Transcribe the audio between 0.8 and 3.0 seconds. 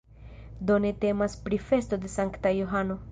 ne temas pri festo de Sankta Johano.